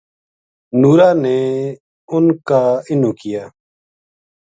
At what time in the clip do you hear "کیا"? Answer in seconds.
3.19-3.43